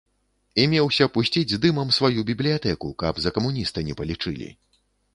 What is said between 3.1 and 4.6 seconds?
за камуніста не палічылі.